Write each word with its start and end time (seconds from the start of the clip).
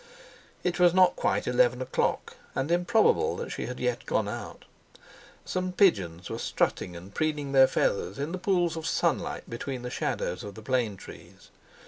It 0.63 0.79
was 0.79 0.95
not 0.95 1.15
quite 1.15 1.45
eleven 1.45 1.79
o'clock, 1.79 2.35
and 2.55 2.71
improbable 2.71 3.35
that 3.37 3.51
she 3.51 3.67
had 3.67 3.79
yet 3.79 4.07
gone 4.07 4.27
out. 4.27 4.65
Some 5.45 5.73
pigeons 5.73 6.27
were 6.27 6.39
strutting 6.39 6.95
and 6.95 7.13
preening 7.13 7.51
their 7.51 7.67
feathers 7.67 8.17
in 8.17 8.31
the 8.31 8.39
pools 8.39 8.75
of 8.75 8.87
sunlight 8.87 9.47
between 9.47 9.83
the 9.83 9.91
shadows 9.91 10.43
of 10.43 10.55
the 10.55 10.63
plane 10.63 10.97
trees. 10.97 11.51